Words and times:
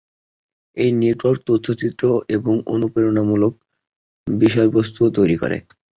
এই 0.77 0.89
নেটওয়ার্ক 0.99 1.39
তথ্যচিত্র 1.47 2.03
এবং 2.37 2.53
অনুপ্রেরণামূলক 2.73 3.53
বিষয়বস্তুও 4.27 5.07
তৈরি 5.17 5.35
করে। 5.37 5.57